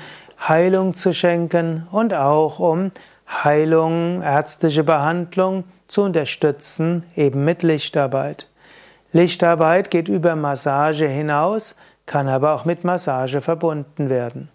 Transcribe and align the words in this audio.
Heilung 0.48 0.94
zu 0.94 1.12
schenken 1.12 1.88
und 1.92 2.14
auch 2.14 2.60
um 2.60 2.92
Heilung, 3.32 4.22
ärztliche 4.22 4.84
Behandlung 4.84 5.64
zu 5.88 6.04
unterstützen, 6.04 7.04
eben 7.16 7.46
mit 7.46 7.64
Lichtarbeit. 7.64 8.48
Lichtarbeit 9.14 9.90
geht 9.90 10.08
über 10.08 10.36
Massage 10.36 11.08
hinaus, 11.08 11.76
kann 12.06 12.28
aber 12.28 12.54
auch 12.54 12.66
mit 12.66 12.84
Massage 12.84 13.42
verbunden 13.42 14.10
werden. 14.10 14.50